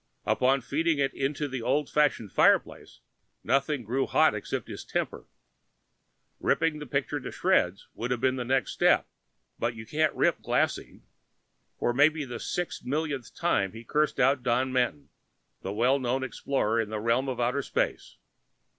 [0.25, 3.01] Upon feeding it to the old fashioned fireplace
[3.43, 5.27] nothing grew hot except his temper.
[6.39, 9.07] Ripping the picture to shreds would have been the next step,
[9.59, 11.03] but you can't rip glaseine.
[11.77, 15.09] For maybe the six millionth time he cursed out Don Manton,
[15.61, 18.17] the well known explorer in the realm of outer space.